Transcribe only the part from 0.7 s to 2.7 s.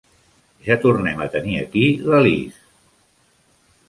tornem a tenir aquí la Liz!